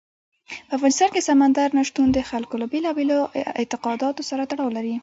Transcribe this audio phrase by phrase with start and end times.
[0.67, 3.17] په افغانستان کې سمندر نه شتون د خلکو له بېلابېلو
[3.61, 4.95] اعتقاداتو سره تړاو لري.